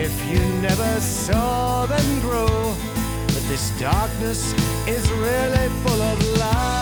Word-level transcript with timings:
if 0.00 0.30
you 0.30 0.40
never 0.62 1.00
saw 1.00 1.84
them 1.84 2.20
grow. 2.20 2.74
But 3.26 3.44
this 3.48 3.70
darkness 3.78 4.54
is 4.88 5.10
really 5.12 5.68
full 5.82 6.00
of 6.00 6.38
light. 6.38 6.79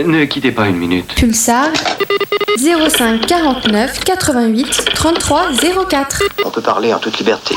Euh, 0.00 0.04
ne 0.04 0.24
quittez 0.24 0.52
pas 0.52 0.68
une 0.68 0.76
minute. 0.76 1.14
Pulsar 1.14 1.68
05 2.58 3.26
49 3.26 4.00
88 4.04 4.84
33 4.94 5.50
04. 5.88 6.22
On 6.44 6.50
peut 6.50 6.60
parler 6.60 6.92
en 6.92 6.98
toute 6.98 7.18
liberté. 7.18 7.54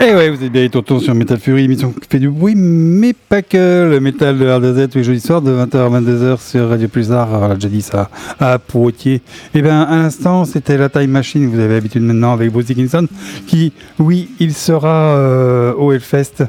Eh 0.00 0.14
ouais, 0.14 0.30
vous 0.30 0.42
êtes 0.42 0.50
bien 0.50 0.62
les 0.62 0.70
tontons 0.70 0.98
sur 0.98 1.14
Metal 1.14 1.38
Fury, 1.38 1.64
émission 1.64 1.92
qui 1.92 2.08
fait 2.08 2.18
du 2.18 2.30
bruit, 2.30 2.54
mais 2.56 3.12
pas 3.12 3.42
que. 3.42 3.88
Le 3.90 4.00
métal 4.00 4.38
de 4.38 4.50
RDZ 4.50 4.90
tous 4.90 4.98
les 4.98 5.04
jeudis 5.04 5.20
soirs 5.20 5.42
de 5.42 5.52
20h 5.52 5.76
à 5.76 6.00
22h 6.00 6.40
sur 6.40 6.68
Radio 6.70 6.88
Pulsar. 6.88 7.28
On 7.30 7.48
l'a 7.48 7.54
déjà 7.54 7.68
dit 7.68 7.82
ça 7.82 8.08
à 8.40 8.58
Poitiers. 8.58 9.20
Eh 9.54 9.62
bien, 9.62 9.82
à 9.82 9.96
l'instant, 9.96 10.44
c'était 10.44 10.78
la 10.78 10.88
Time 10.88 11.10
Machine. 11.10 11.48
Vous 11.48 11.58
avez 11.58 11.74
l'habitude 11.74 12.02
maintenant 12.02 12.32
avec 12.32 12.50
Bruce 12.50 12.66
Dickinson, 12.66 13.06
qui, 13.46 13.72
oui, 13.98 14.30
il 14.40 14.54
sera 14.54 15.16
euh, 15.16 15.74
au 15.74 15.92
Hellfest. 15.92 16.44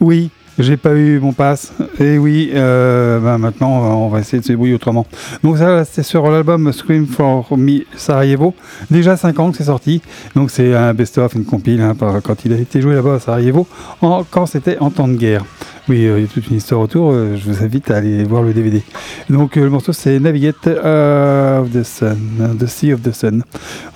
Oui, 0.00 0.30
j'ai 0.58 0.76
pas 0.76 0.94
eu 0.94 1.18
mon 1.18 1.32
pass. 1.32 1.72
Et 1.98 2.18
oui, 2.18 2.50
euh, 2.54 3.18
ben 3.20 3.38
maintenant, 3.38 3.70
on 4.04 4.08
va 4.08 4.20
essayer 4.20 4.38
de 4.40 4.44
se 4.44 4.48
débrouiller 4.52 4.74
autrement. 4.74 5.06
Donc 5.42 5.58
ça, 5.58 5.84
c'est 5.84 6.02
sur 6.02 6.30
l'album 6.30 6.72
Scream 6.72 7.06
for 7.06 7.56
Me 7.56 7.80
Sarajevo. 7.96 8.54
Déjà 8.90 9.16
5 9.16 9.38
ans 9.40 9.50
que 9.50 9.56
c'est 9.56 9.64
sorti. 9.64 10.02
Donc 10.34 10.50
c'est 10.50 10.74
un 10.74 10.92
best-of, 10.94 11.34
une 11.34 11.44
compile, 11.44 11.80
hein, 11.80 11.94
quand 12.22 12.44
il 12.44 12.52
a 12.52 12.56
été 12.56 12.80
joué 12.80 12.94
là-bas 12.94 13.14
à 13.14 13.20
Sarajevo, 13.20 13.66
en- 14.00 14.24
quand 14.30 14.46
c'était 14.46 14.78
en 14.78 14.90
temps 14.90 15.08
de 15.08 15.14
guerre. 15.16 15.44
Oui, 15.88 16.06
euh, 16.06 16.18
il 16.18 16.22
y 16.22 16.24
a 16.24 16.28
toute 16.28 16.46
une 16.48 16.56
histoire 16.58 16.80
autour. 16.80 17.10
euh, 17.10 17.36
je 17.36 17.50
vous 17.50 17.64
invite 17.64 17.90
à 17.90 17.96
aller 17.96 18.22
voir 18.22 18.42
le 18.42 18.52
DVD. 18.52 18.82
Donc 19.28 19.56
euh, 19.56 19.64
le 19.64 19.70
morceau, 19.70 19.92
c'est 19.92 20.20
Navigate 20.20 20.68
of 20.68 21.70
the 21.72 21.82
Sun, 21.82 22.16
hein, 22.40 22.50
The 22.58 22.66
Sea 22.66 22.92
of 22.92 23.02
the 23.02 23.12
Sun. 23.12 23.42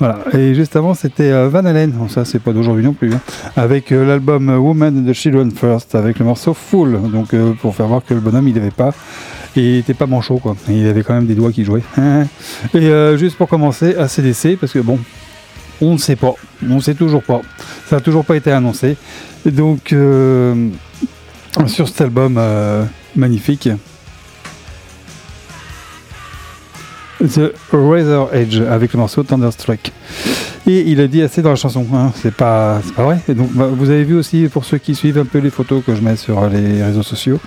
Voilà. 0.00 0.18
Et 0.36 0.54
juste 0.54 0.74
avant, 0.74 0.94
c'était 0.94 1.30
Van 1.48 1.64
Halen. 1.64 1.92
Ça, 2.08 2.24
c'est 2.24 2.40
pas 2.40 2.52
d'aujourd'hui 2.52 2.84
non 2.84 2.92
plus. 2.92 3.12
hein. 3.14 3.20
Avec 3.56 3.90
l'album 3.90 4.48
Woman 4.48 4.98
and 5.06 5.10
the 5.10 5.14
Children 5.14 5.52
First, 5.52 5.94
avec 5.94 6.18
le 6.18 6.24
morceau 6.24 6.54
Full. 6.54 6.98
Donc 7.12 7.28
pour 7.60 7.74
faire 7.76 7.86
voir 7.86 8.04
que 8.04 8.14
le 8.14 8.20
bonhomme, 8.20 8.48
il 8.48 8.54
n'avait 8.54 8.70
pas. 8.70 8.92
Il 9.54 9.76
était 9.76 9.94
pas 9.94 10.06
manchot, 10.06 10.38
quoi. 10.38 10.56
Il 10.68 10.86
avait 10.88 11.02
quand 11.02 11.14
même 11.14 11.26
des 11.26 11.34
doigts 11.36 11.52
qui 11.52 11.64
jouaient. 11.64 11.84
Et 12.74 12.90
juste 13.16 13.36
pour 13.36 13.48
commencer, 13.48 13.94
ACDC, 13.96 14.58
parce 14.58 14.72
que 14.72 14.80
bon, 14.80 14.98
on 15.80 15.92
ne 15.92 15.98
sait 15.98 16.16
pas. 16.16 16.34
On 16.68 16.74
ne 16.76 16.80
sait 16.80 16.94
toujours 16.94 17.22
pas. 17.22 17.40
Ça 17.88 17.96
n'a 17.96 18.02
toujours 18.02 18.24
pas 18.24 18.36
été 18.36 18.50
annoncé. 18.50 18.96
Donc, 19.46 19.92
euh, 19.92 20.68
sur 21.66 21.88
cet 21.88 22.00
album 22.02 22.36
euh, 22.38 22.84
magnifique, 23.14 23.68
The 27.20 27.52
Razor 27.72 28.34
Edge, 28.34 28.60
avec 28.60 28.92
le 28.92 28.98
morceau 28.98 29.22
Thunderstruck. 29.22 29.92
Et 30.68 30.80
il 30.90 31.00
a 31.00 31.06
dit 31.06 31.22
assez 31.22 31.42
dans 31.42 31.50
la 31.50 31.56
chanson, 31.56 31.86
hein, 31.94 32.10
c'est 32.16 32.34
pas, 32.34 32.80
pas 32.96 33.04
vrai. 33.04 33.20
Donc, 33.28 33.52
bah, 33.52 33.68
vous 33.72 33.88
avez 33.88 34.02
vu 34.02 34.16
aussi, 34.16 34.48
pour 34.48 34.64
ceux 34.64 34.78
qui 34.78 34.96
suivent 34.96 35.18
un 35.18 35.24
peu 35.24 35.38
les 35.38 35.50
photos 35.50 35.82
que 35.84 35.94
je 35.94 36.00
mets 36.00 36.16
sur 36.16 36.48
les 36.48 36.82
réseaux 36.82 37.04
sociaux, 37.04 37.38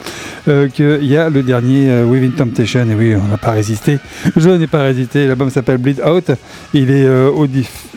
euh, 0.48 0.70
qu'il 0.70 1.06
y 1.06 1.18
a 1.18 1.30
le 1.30 1.44
dernier 1.44 1.90
euh, 1.90 2.06
Within 2.06 2.32
Temptation. 2.32 2.90
Et 2.90 2.96
oui, 2.96 3.16
on 3.16 3.28
n'a 3.28 3.38
pas 3.38 3.52
résisté. 3.52 4.00
Je 4.38 4.50
n'ai 4.50 4.68
pas 4.68 4.84
résisté. 4.84 5.28
L'album 5.28 5.50
s'appelle 5.50 5.80
Bleed 5.80 6.02
Out. 6.02 6.32
Il 6.74 6.90
est 6.92 7.06
euh, 7.06 7.30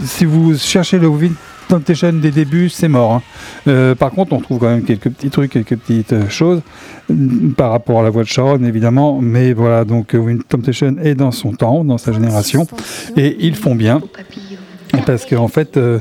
Si 0.04 0.24
vous 0.24 0.58
cherchez 0.58 0.98
le 0.98 1.06
Within 1.06 1.34
Temptation 1.68 2.12
des 2.12 2.30
débuts, 2.30 2.68
c'est 2.68 2.88
mort. 2.88 3.12
hein. 3.12 3.22
Euh, 3.68 3.94
par 3.94 4.10
contre, 4.10 4.32
on 4.32 4.40
trouve 4.40 4.58
quand 4.58 4.68
même 4.68 4.82
quelques 4.84 5.08
petits 5.10 5.30
trucs, 5.30 5.52
quelques 5.52 5.76
petites 5.76 6.12
euh, 6.12 6.28
choses 6.28 6.60
mm, 7.08 7.52
par 7.52 7.70
rapport 7.70 8.00
à 8.00 8.02
la 8.02 8.10
voix 8.10 8.22
de 8.24 8.28
Sharon, 8.28 8.62
évidemment. 8.64 9.20
Mais 9.20 9.52
voilà, 9.52 9.84
donc 9.84 10.14
euh, 10.14 10.38
Temptation 10.48 10.96
est 11.02 11.14
dans 11.14 11.30
son 11.32 11.52
temps, 11.52 11.84
dans 11.84 11.98
sa 11.98 12.12
génération, 12.12 12.66
et 13.16 13.36
ils 13.40 13.56
font 13.56 13.74
bien. 13.74 14.00
Parce 15.06 15.24
qu'en 15.24 15.48
fait, 15.48 15.76
euh, 15.76 16.00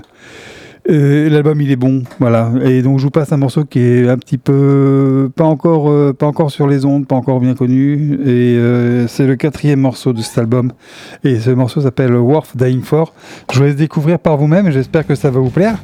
euh, 0.89 1.29
l'album 1.29 1.61
il 1.61 1.71
est 1.71 1.75
bon, 1.75 2.03
voilà. 2.19 2.51
Et 2.63 2.81
donc 2.81 2.97
je 2.97 3.03
vous 3.03 3.11
passe 3.11 3.31
un 3.31 3.37
morceau 3.37 3.65
qui 3.65 3.79
est 3.79 4.09
un 4.09 4.17
petit 4.17 4.39
peu 4.39 5.29
pas 5.35 5.43
encore, 5.43 5.91
euh, 5.91 6.11
pas 6.11 6.25
encore 6.25 6.49
sur 6.49 6.67
les 6.67 6.85
ondes, 6.85 7.05
pas 7.05 7.15
encore 7.15 7.39
bien 7.39 7.53
connu. 7.53 8.19
Et 8.25 8.57
euh, 8.57 9.07
c'est 9.07 9.27
le 9.27 9.35
quatrième 9.35 9.79
morceau 9.79 10.11
de 10.11 10.21
cet 10.21 10.39
album. 10.39 10.71
Et 11.23 11.39
ce 11.39 11.51
morceau 11.51 11.81
s'appelle 11.81 12.15
Worth 12.15 12.57
Dying 12.57 12.81
For. 12.81 13.13
Je 13.51 13.59
vous 13.59 13.63
laisse 13.63 13.75
découvrir 13.75 14.17
par 14.17 14.37
vous-même. 14.37 14.71
J'espère 14.71 15.05
que 15.05 15.13
ça 15.13 15.29
va 15.29 15.39
vous 15.39 15.51
plaire. 15.51 15.77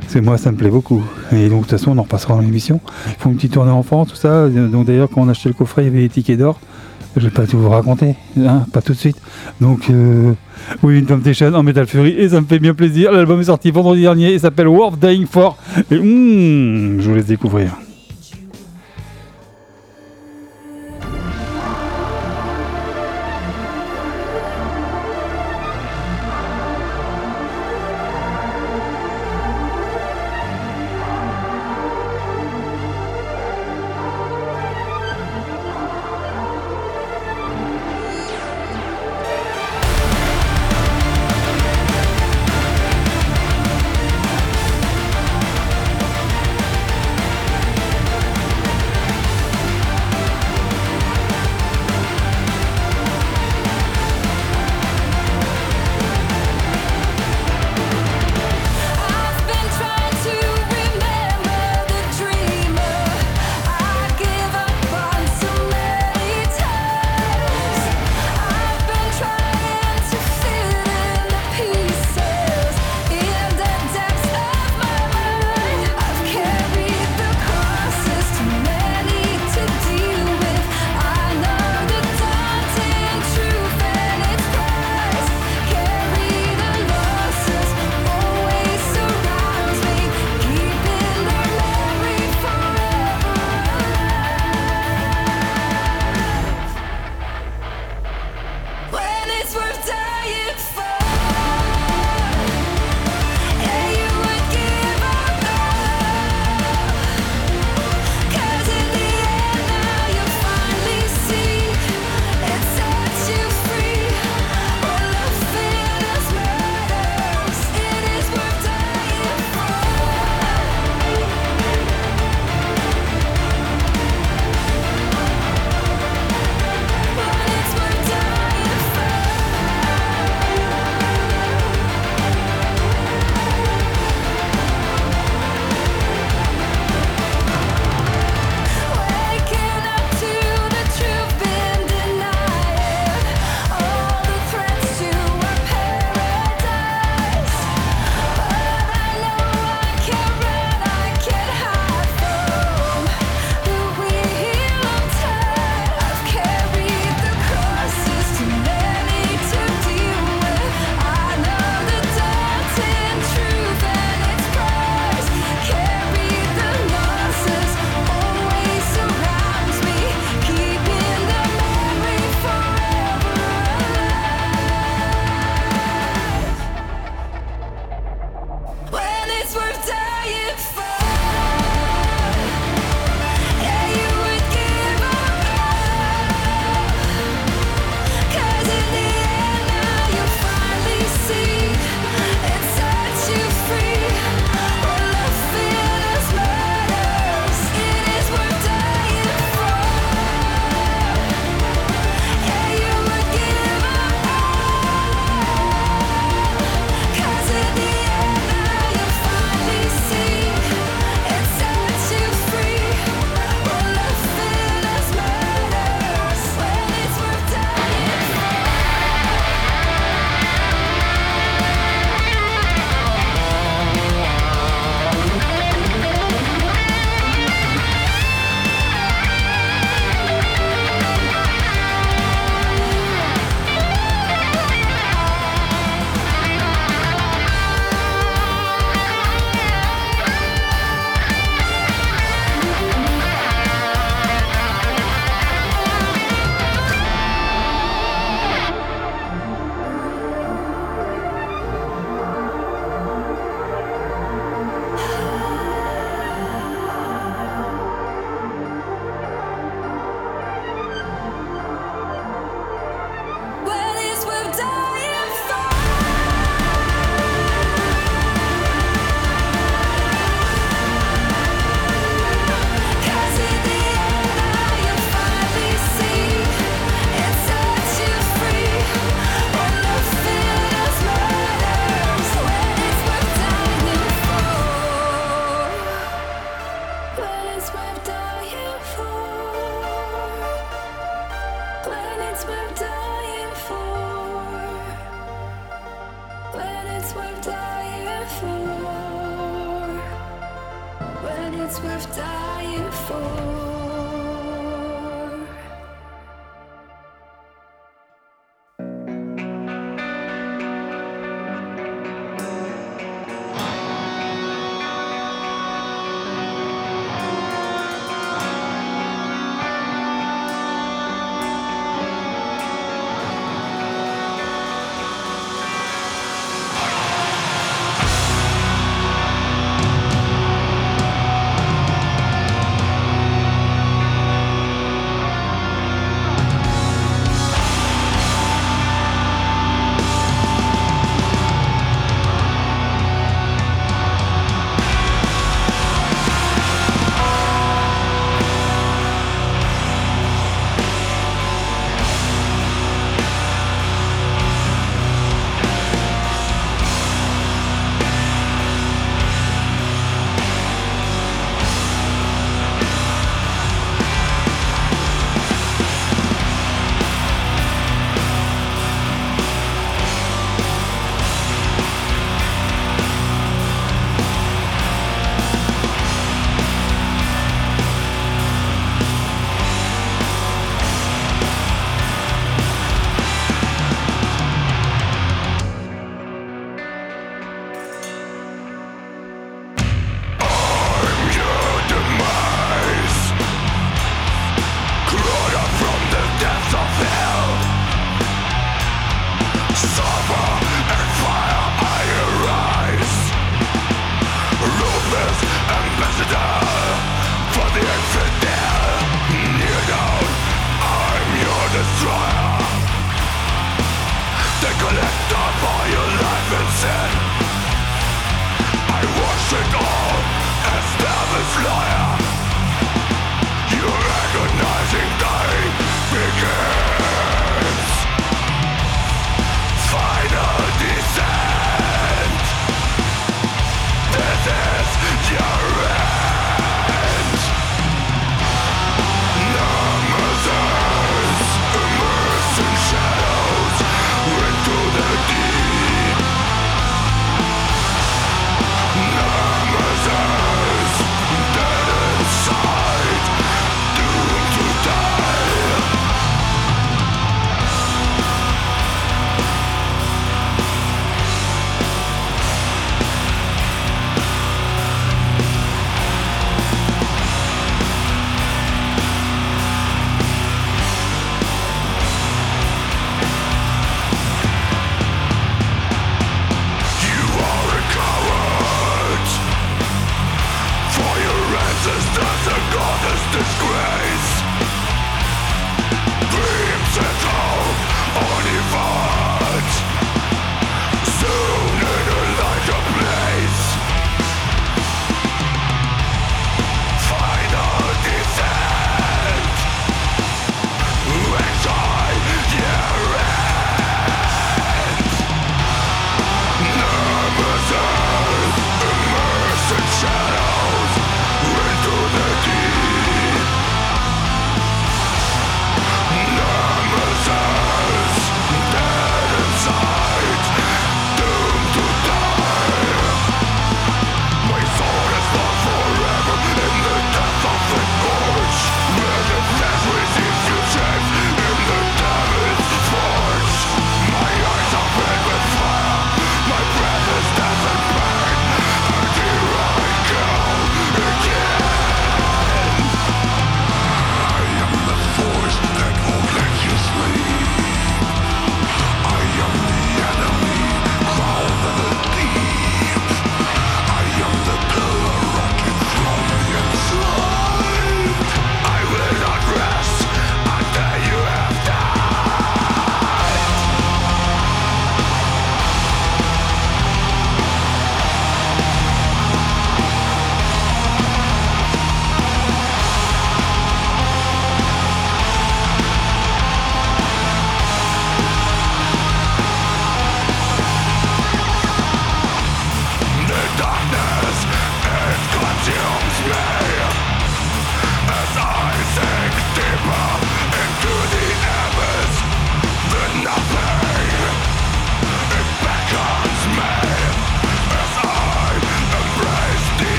Parce 0.00 0.12
que 0.12 0.18
moi 0.18 0.36
ça 0.36 0.52
me 0.52 0.56
plaît 0.58 0.68
beaucoup. 0.68 1.02
Et 1.32 1.48
donc 1.48 1.62
de 1.62 1.68
toute 1.68 1.70
façon 1.70 1.92
on 1.92 1.98
en 1.98 2.02
repassera 2.02 2.34
dans 2.34 2.40
l'émission. 2.40 2.80
Ils 3.06 3.14
font 3.14 3.30
une 3.30 3.36
petite 3.36 3.54
tournée 3.54 3.72
en 3.72 3.82
France, 3.82 4.08
tout 4.08 4.16
ça. 4.16 4.48
Donc 4.48 4.86
d'ailleurs 4.86 5.08
quand 5.08 5.22
on 5.22 5.28
a 5.28 5.30
acheté 5.30 5.48
le 5.48 5.54
coffret 5.54 5.82
il 5.82 5.86
y 5.86 5.88
avait 5.88 6.00
les 6.00 6.08
tickets 6.10 6.38
d'or. 6.38 6.60
Je 7.16 7.20
vais 7.20 7.30
pas 7.30 7.46
tout 7.46 7.58
vous 7.58 7.70
raconter, 7.70 8.16
hein, 8.38 8.66
pas 8.72 8.82
tout 8.82 8.92
de 8.92 8.98
suite. 8.98 9.16
Donc, 9.60 9.88
euh, 9.88 10.32
oui, 10.82 10.98
une 10.98 11.06
Temptation 11.06 11.54
en 11.54 11.62
Metal 11.62 11.86
Fury, 11.86 12.10
et 12.10 12.28
ça 12.28 12.40
me 12.40 12.46
fait 12.46 12.58
bien 12.58 12.74
plaisir. 12.74 13.12
L'album 13.12 13.40
est 13.40 13.44
sorti 13.44 13.70
vendredi 13.70 14.02
dernier, 14.02 14.32
il 14.32 14.40
s'appelle 14.40 14.66
Worth 14.66 14.98
Dying 14.98 15.26
For. 15.26 15.56
Et 15.90 15.96
hmm, 15.96 17.00
je 17.00 17.08
vous 17.08 17.14
laisse 17.14 17.26
découvrir. 17.26 17.70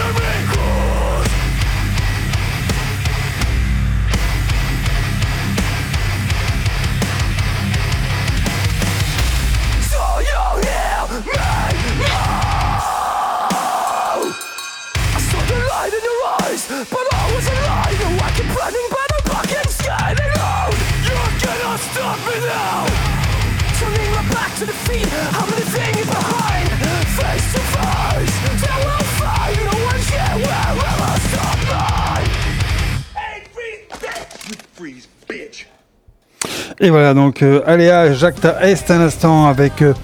Enemy 0.00 0.57
Et 36.80 36.90
voilà, 36.90 37.12
donc 37.12 37.42
euh, 37.42 37.60
Aléa 37.66 38.12
Jacta 38.12 38.62
Est 38.62 38.88
un 38.92 39.00
instant 39.00 39.46
avec 39.48 39.82
euh, 39.82 39.94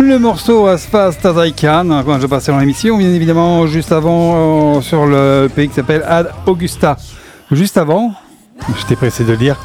le 0.00 0.18
morceau 0.18 0.66
As 0.66 0.78
Fast 0.78 1.24
As 1.24 1.46
I 1.46 1.52
Can, 1.52 2.02
quand 2.04 2.18
je 2.18 2.26
passais 2.26 2.50
dans 2.50 2.58
l'émission, 2.58 2.98
bien 2.98 3.12
évidemment, 3.12 3.68
juste 3.68 3.92
avant, 3.92 4.76
euh, 4.76 4.80
sur 4.80 5.06
le 5.06 5.48
pays 5.54 5.68
qui 5.68 5.74
s'appelle 5.74 6.02
Ad 6.04 6.32
Augusta. 6.46 6.96
Juste 7.52 7.76
avant, 7.76 8.12
j'étais 8.76 8.96
pressé 8.96 9.22
de 9.22 9.30
le 9.30 9.36
dire, 9.36 9.56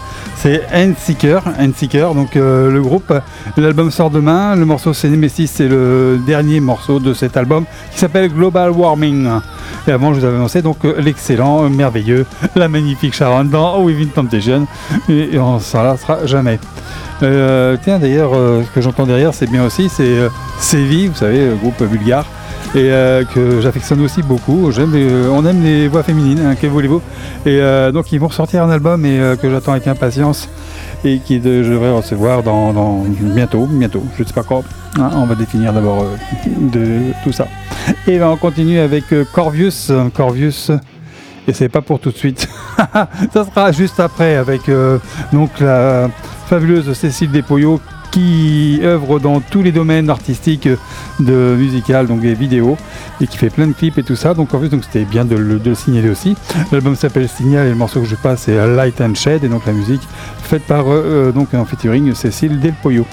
c'est 0.41 0.63
Endseeker, 0.73 1.43
Endseeker, 1.59 2.15
donc 2.15 2.35
euh, 2.35 2.71
le 2.71 2.81
groupe, 2.81 3.13
l'album 3.57 3.91
sort 3.91 4.09
demain, 4.09 4.55
le 4.55 4.65
morceau 4.65 4.91
c'est 4.91 5.07
Nemesis, 5.07 5.45
c'est 5.45 5.67
le 5.67 6.19
dernier 6.25 6.59
morceau 6.59 6.99
de 6.99 7.13
cet 7.13 7.37
album 7.37 7.65
qui 7.91 7.99
s'appelle 7.99 8.27
Global 8.33 8.71
Warming. 8.71 9.29
Et 9.87 9.91
avant, 9.91 10.15
je 10.15 10.19
vous 10.19 10.25
avais 10.25 10.37
annoncé 10.37 10.63
donc 10.63 10.83
euh, 10.83 10.99
l'excellent, 10.99 11.65
euh, 11.65 11.69
merveilleux, 11.69 12.25
la 12.55 12.67
magnifique 12.67 13.13
Sharon 13.13 13.43
dans 13.43 13.83
Within 13.83 14.07
Temptation, 14.07 14.65
et, 15.07 15.35
et 15.35 15.39
on 15.39 15.59
s'en 15.59 15.83
lassera 15.83 16.25
jamais. 16.25 16.59
Tiens, 17.19 17.99
d'ailleurs, 17.99 18.31
ce 18.33 18.71
que 18.73 18.81
j'entends 18.81 19.05
derrière, 19.05 19.35
c'est 19.35 19.45
bien 19.45 19.63
aussi, 19.63 19.89
c'est 19.89 20.27
Sévi, 20.57 21.05
vous 21.05 21.17
savez, 21.17 21.49
le 21.49 21.55
groupe 21.55 21.83
bulgare, 21.83 22.25
et 22.75 22.89
euh, 22.91 23.23
que 23.25 23.59
j'affectionne 23.61 24.01
aussi 24.01 24.21
beaucoup. 24.23 24.71
J'aime, 24.71 24.91
euh, 24.95 25.27
on 25.31 25.45
aime 25.45 25.63
les 25.63 25.87
voix 25.87 26.03
féminines, 26.03 26.39
hein, 26.45 26.55
que 26.55 26.67
voulez-vous 26.67 27.01
Et 27.45 27.59
euh, 27.61 27.91
donc, 27.91 28.11
ils 28.11 28.19
vont 28.19 28.29
sortir 28.29 28.63
un 28.63 28.69
album 28.69 29.05
et 29.05 29.19
que 29.41 29.49
j'attends 29.49 29.73
avec 29.73 29.87
impatience 29.87 30.47
et 31.03 31.19
qui 31.19 31.39
de- 31.39 31.63
je 31.63 31.71
devrais 31.71 31.91
recevoir 31.91 32.43
dans, 32.43 32.71
dans- 32.73 33.03
bientôt, 33.09 33.65
bientôt, 33.65 34.03
je 34.17 34.23
ne 34.23 34.27
sais 34.27 34.33
pas 34.33 34.43
quand. 34.43 34.63
hein, 34.99 35.09
on 35.15 35.25
va 35.25 35.35
définir 35.35 35.73
d'abord 35.73 36.05
de 36.45 37.11
tout 37.23 37.31
ça. 37.31 37.47
Et 38.07 38.19
ben, 38.19 38.27
on 38.27 38.37
continue 38.37 38.79
avec 38.79 39.05
Corvius, 39.33 39.91
Corvius. 40.15 40.71
Et 41.47 41.53
c'est 41.53 41.69
pas 41.69 41.81
pour 41.81 41.99
tout 41.99 42.11
de 42.11 42.17
suite. 42.17 42.47
ça 43.33 43.43
sera 43.45 43.71
juste 43.71 43.99
après 43.99 44.35
avec 44.35 44.69
euh, 44.69 44.99
donc 45.33 45.59
la 45.59 46.07
fabuleuse 46.45 46.93
Cécile 46.93 47.31
Despoyaux 47.31 47.81
qui 48.11 48.79
œuvre 48.83 49.19
dans 49.19 49.39
tous 49.39 49.63
les 49.63 49.71
domaines 49.71 50.09
artistiques 50.09 50.67
de 51.19 51.55
musical, 51.57 52.07
donc 52.07 52.19
des 52.19 52.33
vidéos, 52.33 52.77
et 53.21 53.27
qui 53.27 53.37
fait 53.37 53.49
plein 53.49 53.67
de 53.67 53.73
clips 53.73 53.97
et 53.97 54.03
tout 54.03 54.15
ça. 54.15 54.33
Donc 54.33 54.53
en 54.53 54.59
plus, 54.59 54.69
c'était 54.69 55.05
bien 55.05 55.25
de 55.25 55.35
le, 55.35 55.75
signaler 55.75 56.09
aussi. 56.09 56.35
L'album 56.71 56.95
s'appelle 56.95 57.29
Signal 57.29 57.67
et 57.67 57.69
le 57.69 57.75
morceau 57.75 58.01
que 58.01 58.07
je 58.07 58.15
passe 58.15 58.41
c'est 58.41 58.67
Light 58.67 58.99
and 59.01 59.15
Shade 59.15 59.43
et 59.43 59.47
donc 59.47 59.65
la 59.65 59.73
musique 59.73 60.01
faite 60.41 60.63
par 60.63 60.87
euh, 60.87 61.03
euh, 61.05 61.31
donc 61.31 61.53
en 61.53 61.65
featuring 61.65 62.13
Cécile 62.13 62.59
Del 62.59 62.73
Pollo. 62.81 63.05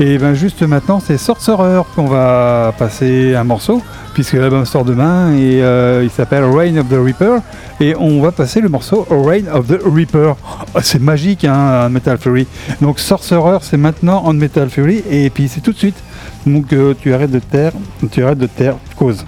Et 0.00 0.18
ben 0.18 0.34
juste 0.34 0.62
maintenant 0.62 1.00
c'est 1.04 1.18
Sorcerer 1.18 1.82
qu'on 1.94 2.06
va 2.06 2.72
passer 2.78 3.34
un 3.34 3.44
morceau 3.44 3.82
puisque 4.18 4.32
l'album 4.32 4.64
sort 4.64 4.84
demain 4.84 5.32
et 5.36 5.62
euh, 5.62 6.00
il 6.02 6.10
s'appelle 6.10 6.42
Reign 6.42 6.76
of 6.80 6.88
the 6.88 6.96
Reaper 7.00 7.38
et 7.78 7.94
on 7.94 8.20
va 8.20 8.32
passer 8.32 8.60
le 8.60 8.68
morceau 8.68 9.06
Reign 9.08 9.46
of 9.48 9.68
the 9.68 9.78
Reaper. 9.80 10.34
Oh, 10.74 10.78
c'est 10.82 11.00
magique 11.00 11.44
hein, 11.44 11.88
Metal 11.88 12.18
Fury. 12.18 12.48
Donc 12.80 12.98
Sorcerer 12.98 13.58
c'est 13.60 13.76
maintenant 13.76 14.24
en 14.24 14.32
Metal 14.32 14.70
Fury 14.70 15.04
et 15.08 15.30
puis 15.30 15.46
c'est 15.46 15.60
tout 15.60 15.70
de 15.70 15.78
suite. 15.78 16.02
Donc 16.48 16.72
euh, 16.72 16.94
tu 17.00 17.14
arrêtes 17.14 17.30
de 17.30 17.38
taire, 17.38 17.70
tu 18.10 18.24
arrêtes 18.24 18.38
de 18.38 18.48
taire 18.48 18.74
cause. 18.96 19.24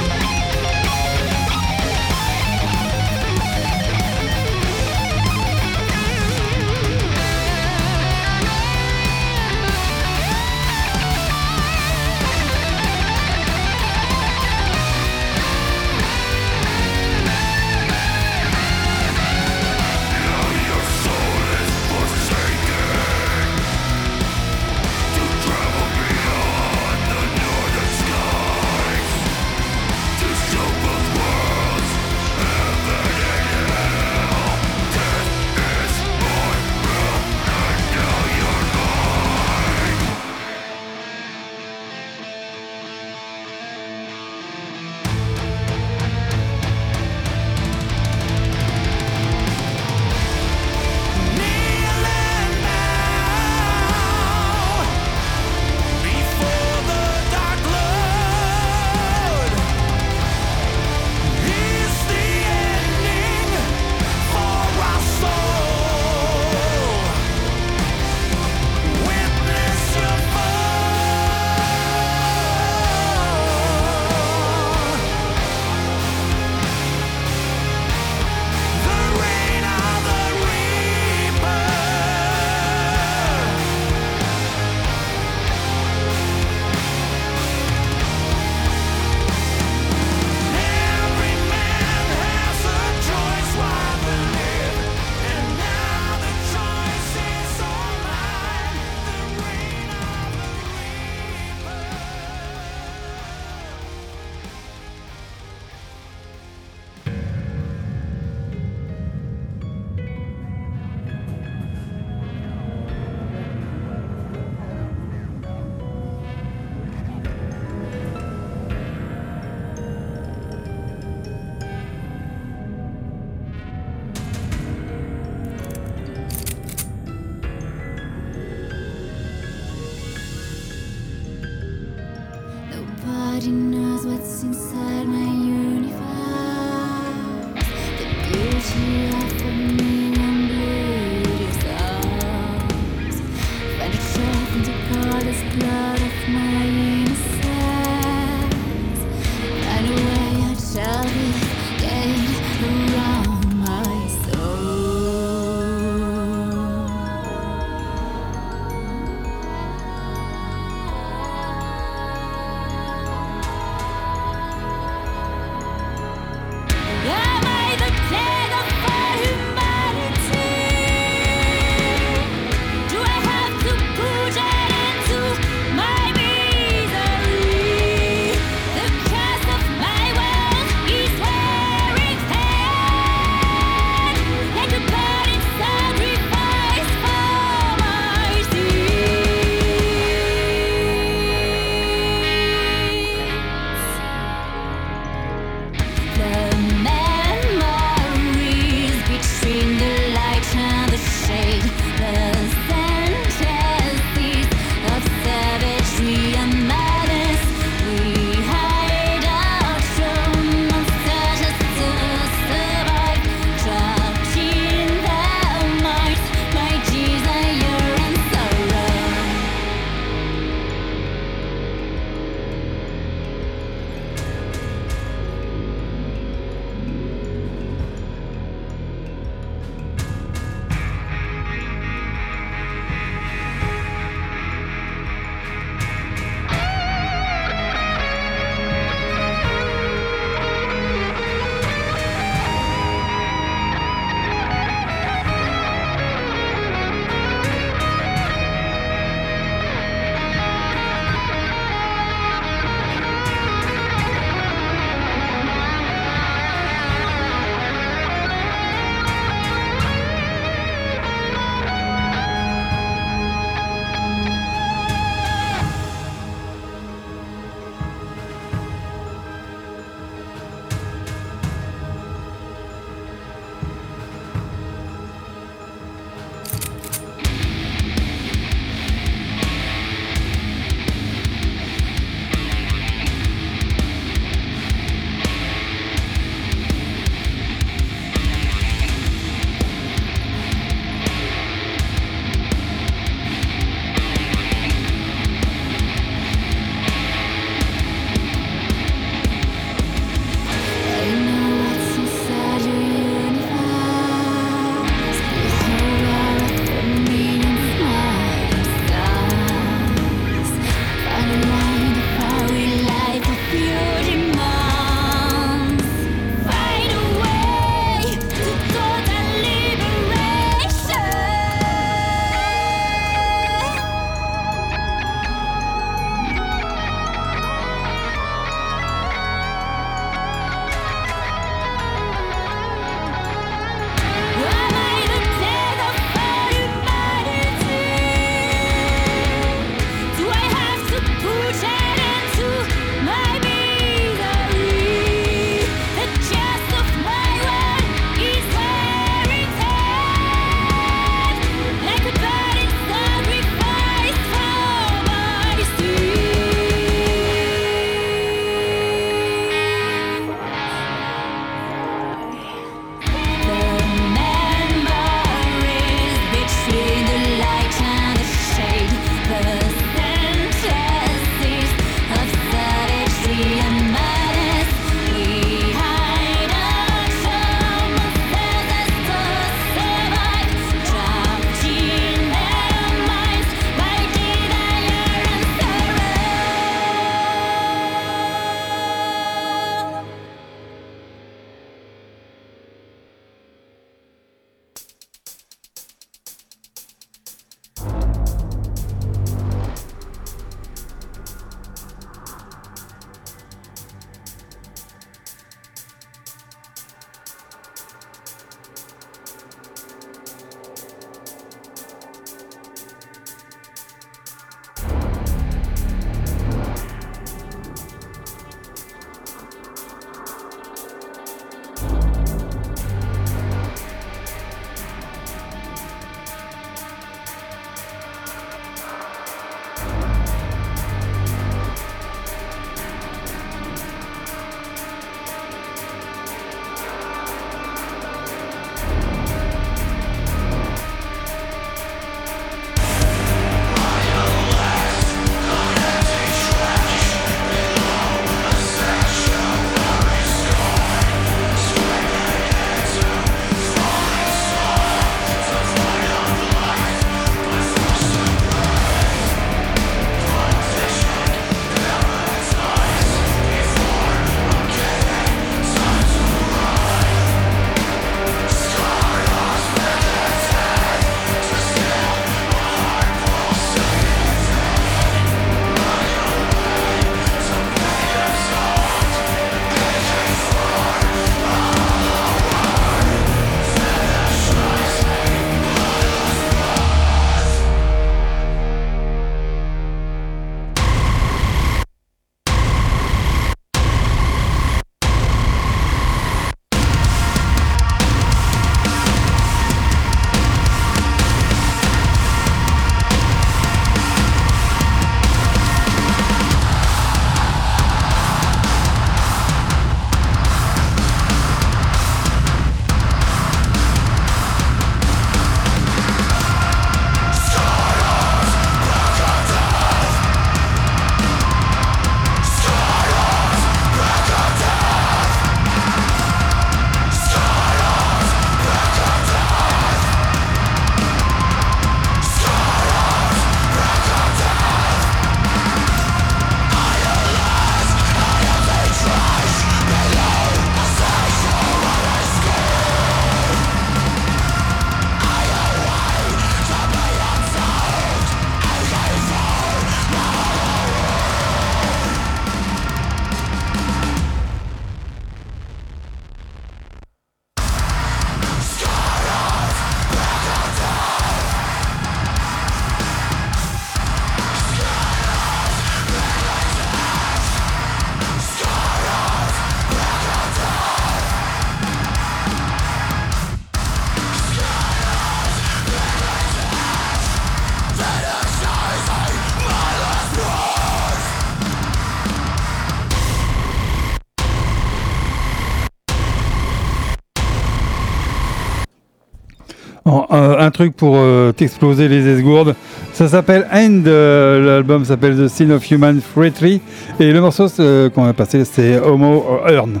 Truc 590.76 590.94
pour 590.94 591.14
euh, 591.16 591.52
t'exploser 591.52 592.06
les 592.06 592.26
esgourdes. 592.28 592.74
Ça 593.14 593.28
s'appelle 593.28 593.66
End. 593.72 594.02
euh, 594.06 594.76
L'album 594.76 595.06
s'appelle 595.06 595.34
The 595.36 595.48
Sin 595.48 595.70
of 595.70 595.90
Human 595.90 596.20
Fratry. 596.20 596.82
Et 597.18 597.32
le 597.32 597.40
morceau 597.40 597.66
euh, 597.80 598.10
qu'on 598.10 598.26
a 598.26 598.34
passé, 598.34 598.64
c'est 598.66 599.00
Homo 599.00 599.60
Earn. 599.66 600.00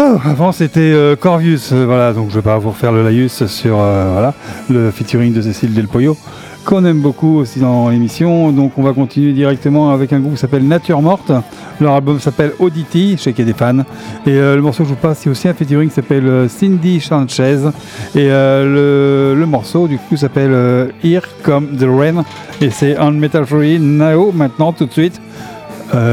Oh, 0.00 0.16
avant 0.24 0.52
c'était 0.52 0.94
Corvius, 1.18 1.72
voilà, 1.72 2.12
donc 2.12 2.30
je 2.30 2.36
vais 2.36 2.42
pas 2.42 2.56
vous 2.58 2.70
refaire 2.70 2.92
le 2.92 3.02
laïus 3.02 3.46
sur 3.46 3.78
voilà, 3.78 4.32
le 4.70 4.92
featuring 4.92 5.32
de 5.32 5.42
Cécile 5.42 5.74
Del 5.74 5.88
Pollo, 5.88 6.16
qu'on 6.68 6.84
aime 6.84 7.00
beaucoup 7.00 7.38
aussi 7.38 7.60
dans 7.60 7.88
l'émission. 7.88 8.52
Donc 8.52 8.72
on 8.76 8.82
va 8.82 8.92
continuer 8.92 9.32
directement 9.32 9.90
avec 9.90 10.12
un 10.12 10.20
groupe 10.20 10.34
qui 10.34 10.40
s'appelle 10.40 10.68
Nature 10.68 11.00
Morte. 11.00 11.32
Leur 11.80 11.94
album 11.94 12.20
s'appelle 12.20 12.52
Oddity, 12.58 13.14
je 13.16 13.22
sais 13.22 13.32
qu'il 13.32 13.46
y 13.46 13.48
a 13.48 13.52
des 13.52 13.58
fans. 13.58 13.78
Et 14.26 14.32
euh, 14.32 14.54
le 14.54 14.60
morceau 14.60 14.82
que 14.82 14.90
je 14.90 14.94
vous 14.94 15.00
passe, 15.00 15.20
c'est 15.20 15.30
aussi 15.30 15.48
un 15.48 15.54
featuring 15.54 15.88
qui 15.88 15.94
s'appelle 15.94 16.26
euh, 16.26 16.46
Cindy 16.46 17.00
Sanchez. 17.00 17.70
Et 18.14 18.28
euh, 18.30 19.34
le, 19.34 19.46
morceau 19.46 19.88
du 19.88 19.96
coup 19.96 20.18
s'appelle 20.18 20.92
Here 21.02 21.22
Come 21.42 21.68
the 21.78 21.86
Rain. 21.88 22.22
Et 22.60 22.68
c'est 22.68 23.00
on 23.00 23.12
Metal 23.12 23.46
Fury 23.46 23.78
Now, 23.80 24.30
maintenant, 24.32 24.74
tout 24.74 24.84
de 24.84 24.92
suite. 24.92 25.18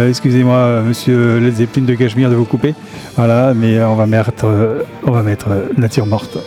Excusez-moi, 0.07 0.83
monsieur 0.87 1.39
Led 1.39 1.55
Zeppelin 1.55 1.83
de 1.83 1.95
Cachemire, 1.95 2.29
de 2.29 2.35
vous 2.35 2.45
couper. 2.45 2.73
Voilà, 3.17 3.53
mais 3.53 3.83
on 3.83 3.95
va 3.95 4.05
mettre, 4.05 4.45
on 5.05 5.11
va 5.11 5.21
mettre 5.21 5.49
Nature 5.75 6.05
Morte. 6.05 6.37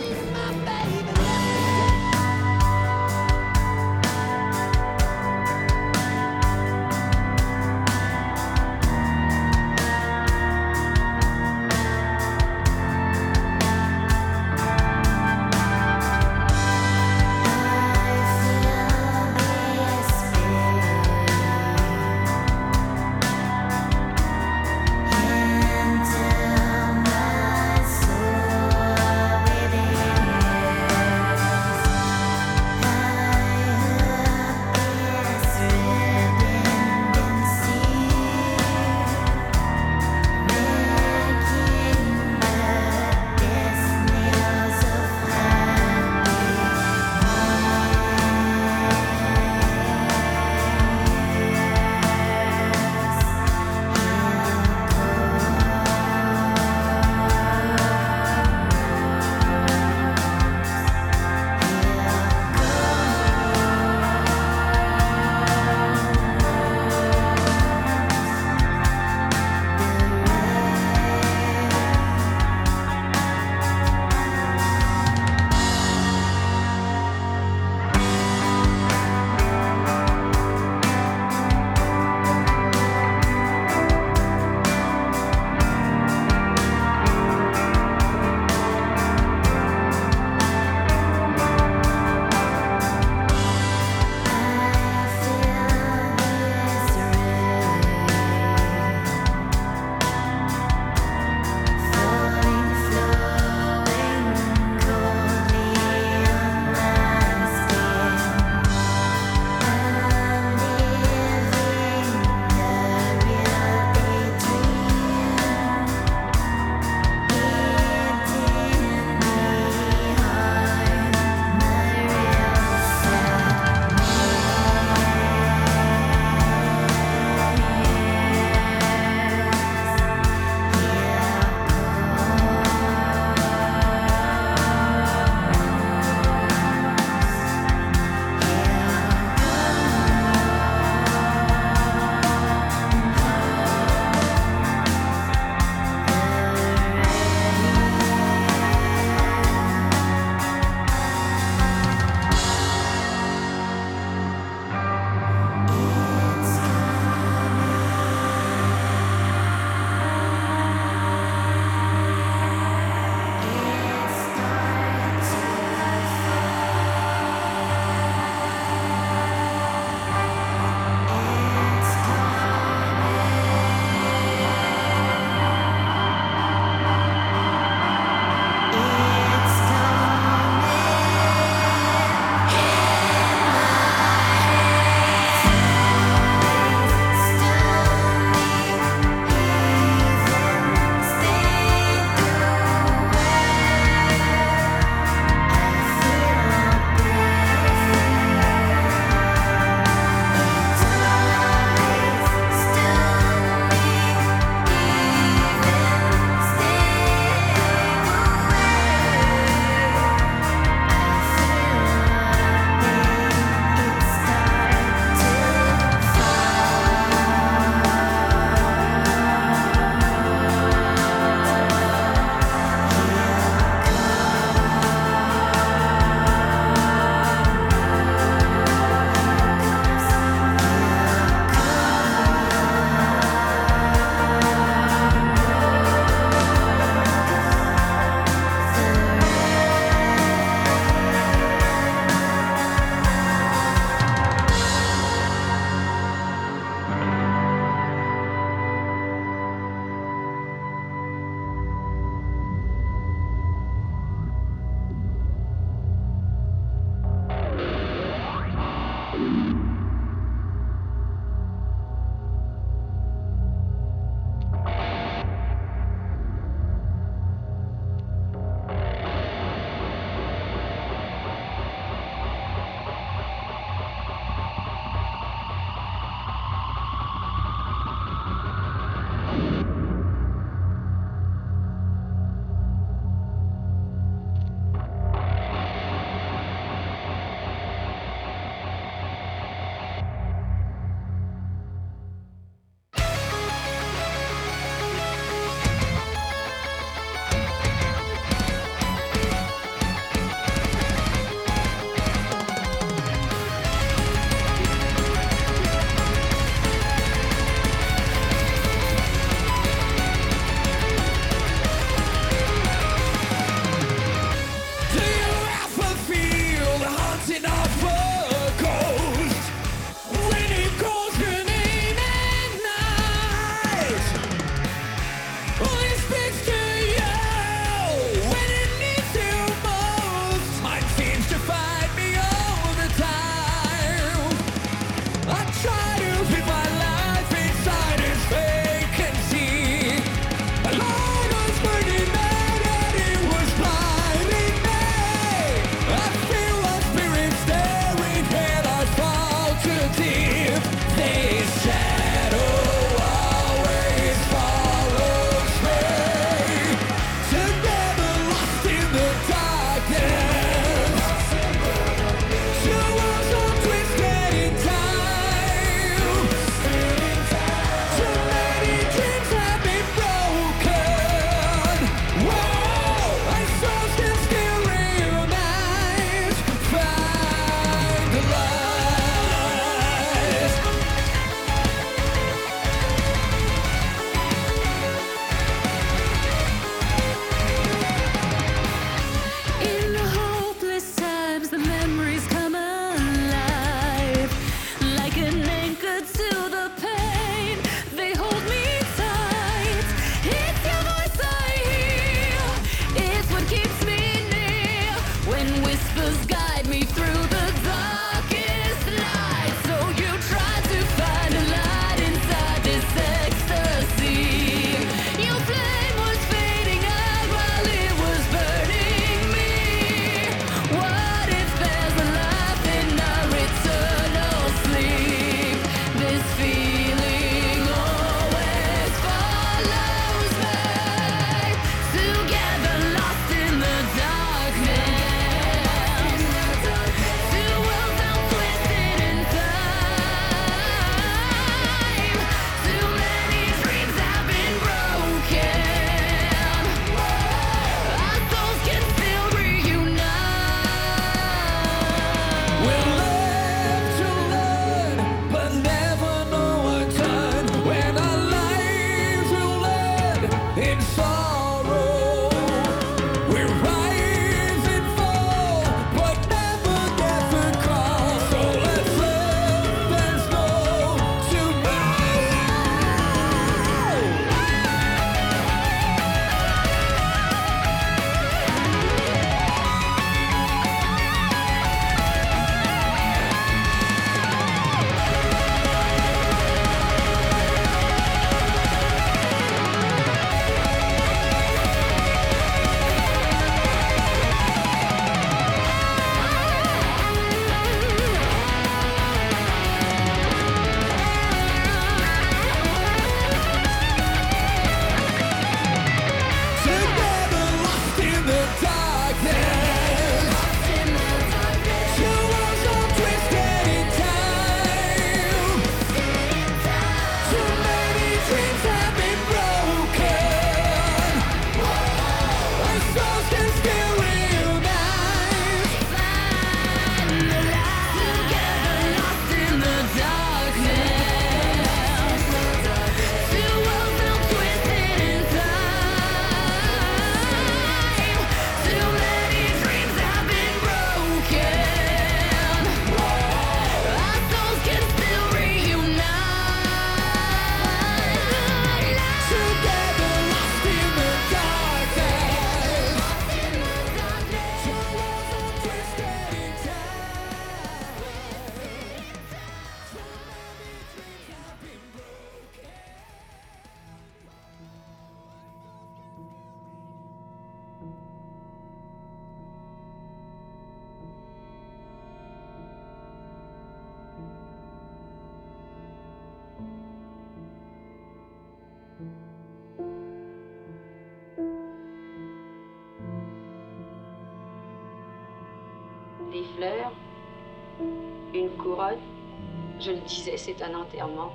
Disais, 590.09 590.37
c'est 590.37 590.61
un 590.61 590.73
enterrement. 590.75 591.31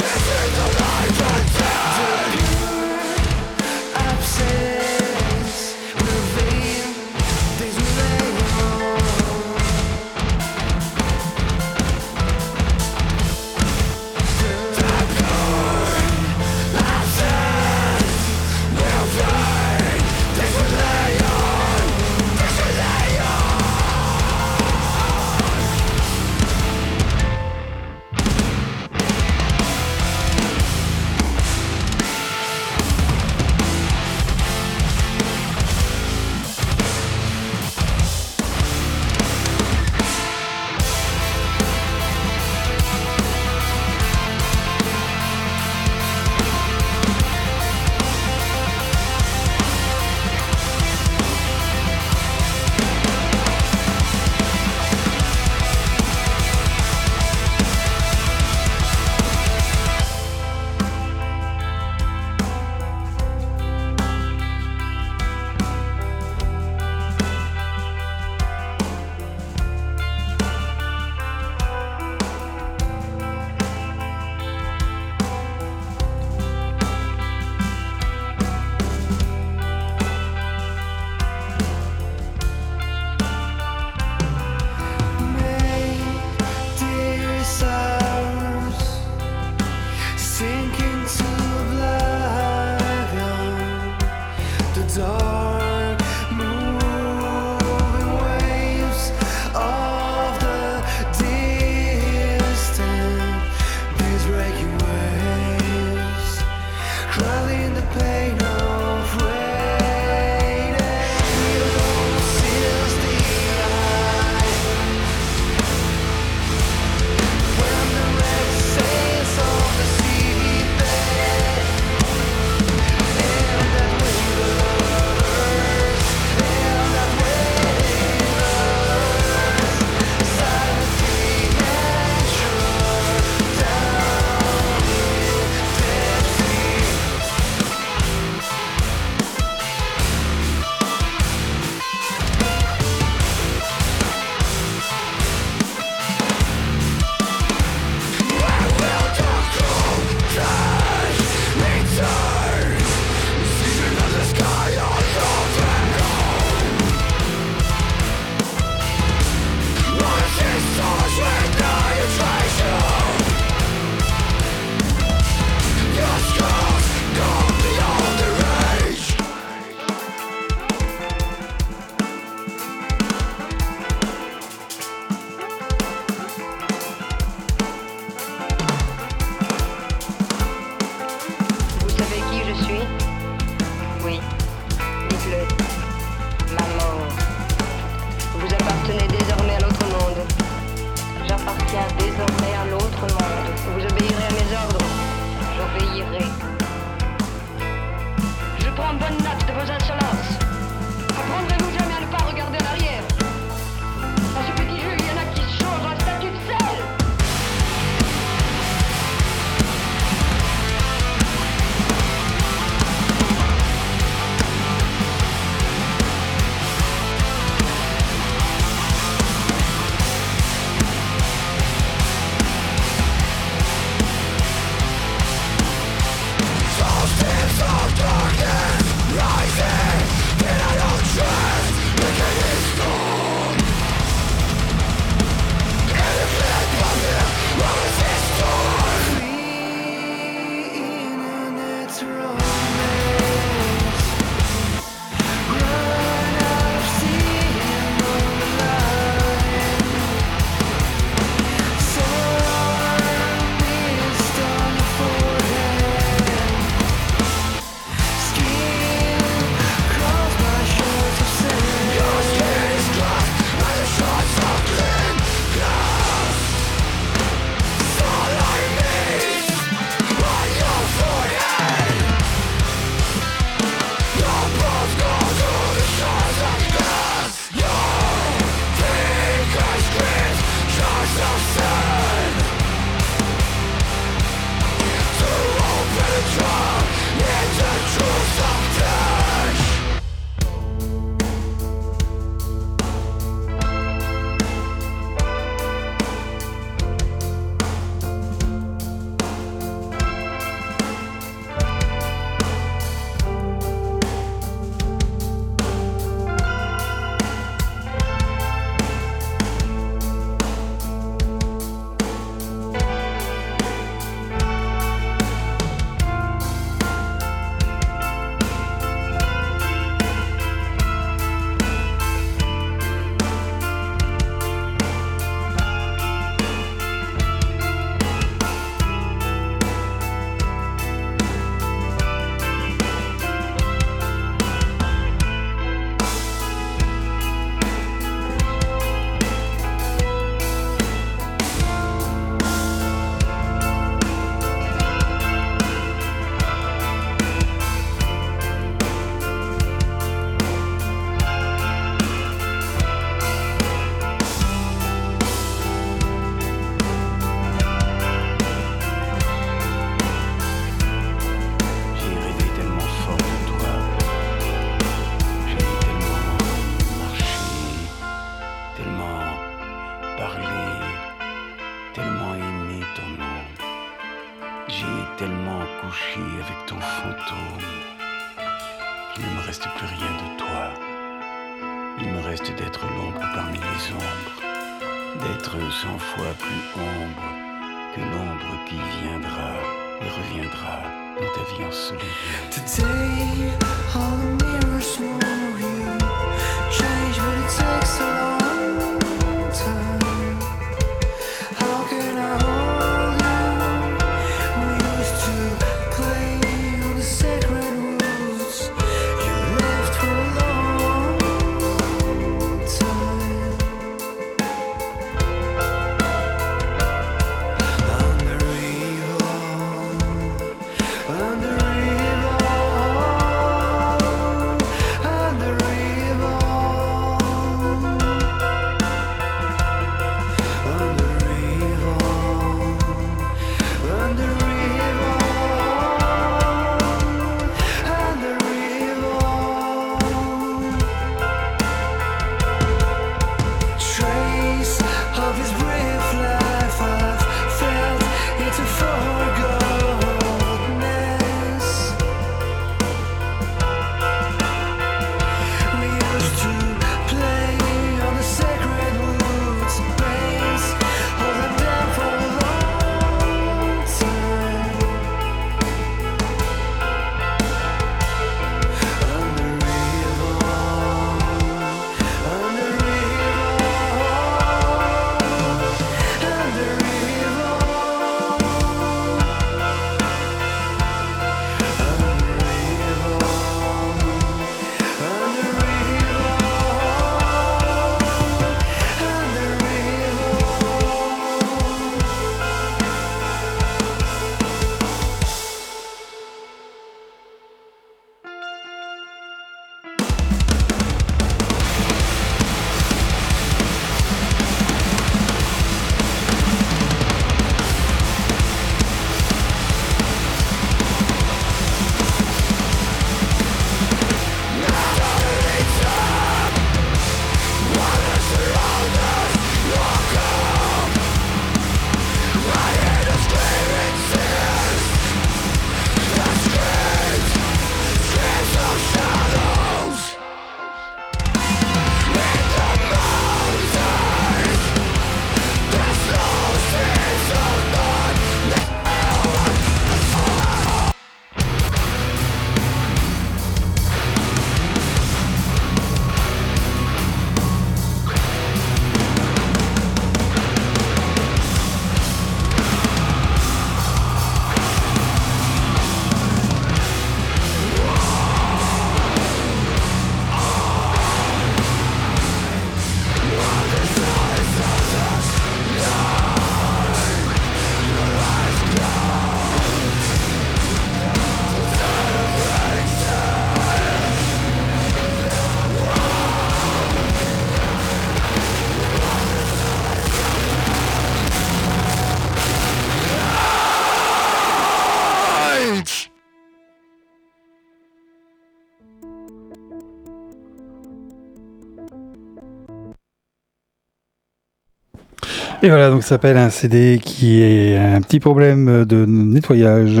Et 595.62 595.68
voilà, 595.68 595.90
donc 595.90 596.02
ça 596.02 596.10
s'appelle 596.10 596.38
un 596.38 596.48
CD 596.48 596.98
qui 597.04 597.42
est 597.42 597.76
un 597.76 598.00
petit 598.00 598.18
problème 598.18 598.86
de 598.86 599.04
nettoyage. 599.04 600.00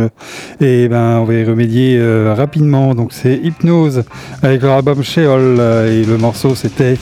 Et 0.58 0.88
ben, 0.88 1.18
on 1.18 1.24
va 1.24 1.34
y 1.34 1.44
remédier 1.44 1.98
euh, 1.98 2.32
rapidement. 2.34 2.94
Donc 2.94 3.12
c'est 3.12 3.34
Hypnose 3.34 4.04
avec 4.42 4.62
leur 4.62 4.76
album 4.76 5.02
Sheol. 5.02 5.60
Et 5.86 6.02
le 6.02 6.16
morceau 6.16 6.54
c'était, 6.54 6.96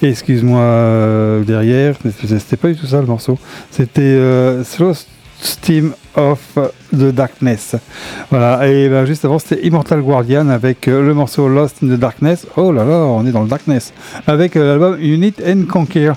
excuse-moi 0.00 0.60
euh, 0.60 1.42
derrière, 1.42 1.96
c'était 2.24 2.56
pas 2.56 2.68
du 2.68 2.76
tout 2.76 2.86
ça 2.86 3.00
le 3.00 3.06
morceau. 3.08 3.36
C'était 3.72 4.02
euh, 4.02 4.62
Slow 4.62 4.92
Steam 5.40 5.92
of 6.14 6.56
the 6.92 7.10
Darkness. 7.12 7.74
Voilà, 8.30 8.68
et 8.68 8.88
ben, 8.88 9.06
juste 9.06 9.24
avant 9.24 9.40
c'était 9.40 9.66
Immortal 9.66 10.00
Guardian 10.02 10.50
avec 10.50 10.86
le 10.86 11.14
morceau 11.14 11.48
Lost 11.48 11.82
in 11.82 11.88
the 11.88 11.98
Darkness. 11.98 12.46
Oh 12.56 12.70
là 12.70 12.84
là, 12.84 12.94
on 12.94 13.26
est 13.26 13.32
dans 13.32 13.42
le 13.42 13.48
Darkness. 13.48 13.92
Avec 14.28 14.54
l'album 14.54 14.98
Unit 15.00 15.34
and 15.44 15.64
Conquer. 15.68 16.12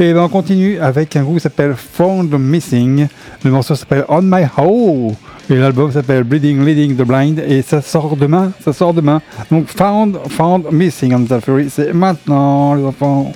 Et 0.00 0.12
ben 0.12 0.22
on 0.22 0.28
continue 0.28 0.80
avec 0.80 1.14
un 1.14 1.22
groupe 1.22 1.36
qui 1.36 1.42
s'appelle 1.42 1.74
Found 1.76 2.32
Missing. 2.36 3.06
Le 3.44 3.50
morceau 3.52 3.76
s'appelle 3.76 4.04
On 4.08 4.22
My 4.22 4.42
Hoe. 4.58 5.12
Et 5.48 5.54
l'album 5.54 5.92
s'appelle 5.92 6.24
Bleeding, 6.24 6.64
Leading 6.64 6.96
the 6.96 7.06
Blind. 7.06 7.38
Et 7.38 7.62
ça 7.62 7.80
sort 7.80 8.16
demain. 8.16 8.50
Ça 8.64 8.72
sort 8.72 8.92
demain. 8.92 9.22
Donc 9.52 9.68
Found, 9.68 10.18
Found 10.30 10.72
Missing 10.72 11.14
on 11.14 11.18
Metal 11.20 11.40
Fury. 11.40 11.70
C'est 11.70 11.92
maintenant, 11.92 12.74
les 12.74 12.82
enfants. 12.82 13.32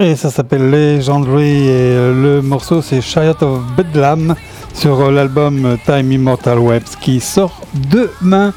Et 0.00 0.14
ça 0.14 0.30
s'appelle 0.30 0.70
Legendary 0.70 1.66
et 1.66 1.70
euh, 1.72 2.36
le 2.36 2.40
morceau 2.40 2.82
c'est 2.82 3.00
Chariot 3.00 3.34
of 3.40 3.62
Bedlam 3.76 4.36
sur 4.72 5.00
euh, 5.00 5.10
l'album 5.10 5.76
Time 5.86 6.12
Immortal 6.12 6.60
Webs 6.60 6.94
qui 7.00 7.18
sort 7.18 7.60
demain. 7.74 8.52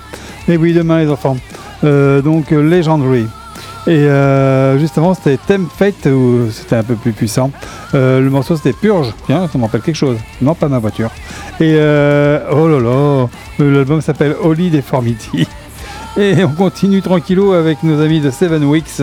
Et 0.48 0.56
oui, 0.56 0.72
demain 0.72 1.00
les 1.00 1.10
enfants. 1.10 1.38
Euh, 1.84 2.22
donc 2.22 2.52
euh, 2.52 2.62
Legendary. 2.62 3.26
Et 3.88 3.90
euh, 3.90 4.78
juste 4.78 5.00
avant 5.00 5.16
c'était 5.16 5.38
Theme 5.48 5.68
Fate 5.76 6.06
où 6.06 6.52
c'était 6.52 6.76
un 6.76 6.84
peu 6.84 6.94
plus 6.94 7.12
puissant. 7.12 7.50
Euh, 7.96 8.22
le 8.22 8.30
morceau 8.30 8.56
c'était 8.56 8.74
Purge. 8.74 9.12
Tiens, 9.26 9.50
ça 9.52 9.58
me 9.58 9.64
rappelle 9.64 9.82
quelque 9.82 9.96
chose. 9.96 10.18
Non, 10.44 10.54
pas 10.54 10.68
ma 10.68 10.78
voiture. 10.78 11.10
Et 11.60 11.74
euh, 11.76 12.40
oh 12.52 12.68
là 12.68 12.80
là, 12.80 13.28
euh, 13.62 13.78
l'album 13.78 14.00
s'appelle 14.02 14.36
Holy 14.44 14.70
Deformity. 14.70 15.48
Et 16.18 16.44
on 16.44 16.50
continue 16.50 17.02
tranquillou 17.02 17.54
avec 17.54 17.84
nos 17.84 18.02
amis 18.02 18.20
de 18.20 18.32
Seven 18.32 18.64
Weeks. 18.66 19.02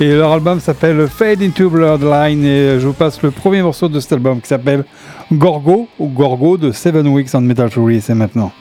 Et 0.00 0.14
leur 0.14 0.32
album 0.32 0.58
s'appelle 0.58 1.06
Fade 1.06 1.42
into 1.42 1.70
Bloodline. 1.70 2.44
Et 2.44 2.80
je 2.80 2.86
vous 2.86 2.92
passe 2.92 3.22
le 3.22 3.30
premier 3.30 3.62
morceau 3.62 3.88
de 3.88 4.00
cet 4.00 4.12
album 4.12 4.40
qui 4.40 4.48
s'appelle 4.48 4.84
Gorgo 5.32 5.88
ou 5.98 6.08
Gorgo 6.08 6.56
de 6.56 6.72
Seven 6.72 7.06
Weeks 7.08 7.34
on 7.34 7.42
Metal 7.42 7.70
Fury. 7.70 8.00
C'est 8.00 8.14
maintenant. 8.14 8.52